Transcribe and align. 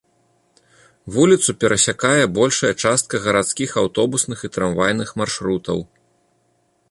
Вуліцу 1.15 1.51
перасякае 1.63 2.23
большая 2.37 2.71
частка 2.87 3.15
гарадскіх 3.27 3.69
аўтобусных 3.83 4.37
і 4.49 4.53
трамвайных 4.55 5.09
маршрутаў. 5.23 5.79